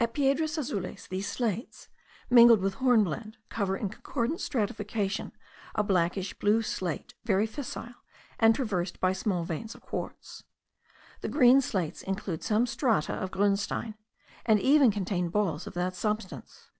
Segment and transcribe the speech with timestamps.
[0.00, 1.90] At Piedras Azules these slates,
[2.30, 5.32] mingled with hornblende, cover in concordant stratification
[5.74, 7.94] a blackish blue slate, very fissile,
[8.40, 10.44] and traversed by small veins of quartz.
[11.20, 13.96] The green slates include some strata of grunstein,
[14.46, 16.70] and even contain balls of that substance.